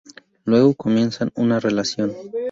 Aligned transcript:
Luego 0.45 0.73
comienzan 0.73 1.29
una 1.35 1.59
relación. 1.59 2.13